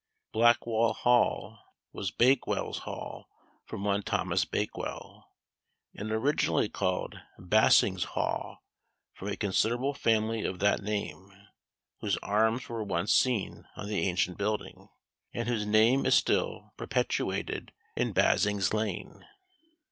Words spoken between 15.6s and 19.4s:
name is still perpetuated in Basing's lane.